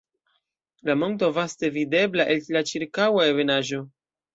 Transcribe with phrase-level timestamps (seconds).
[0.89, 3.89] La monto vaste videbla el la ĉirkaŭa ebenaĵo.